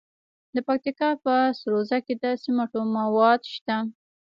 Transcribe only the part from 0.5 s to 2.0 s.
د پکتیکا په سروضه